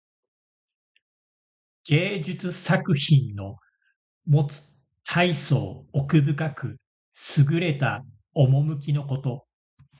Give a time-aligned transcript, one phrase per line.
[1.87, 3.57] 芸術作品の
[4.25, 4.63] もつ
[5.03, 6.77] たいそう奥深く
[7.13, 8.03] すぐれた
[8.33, 9.45] 趣のこと。